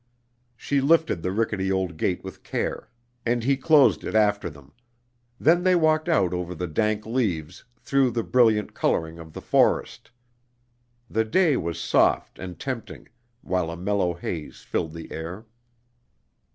[0.55, 2.89] She lifted the rickety old gate with care,
[3.23, 4.73] and he closed it after them;
[5.39, 10.09] then they walked out over the dank leaves, through the brilliant coloring of the forest.
[11.07, 13.09] The day was soft and tempting,
[13.43, 15.45] while a mellow haze filled the air.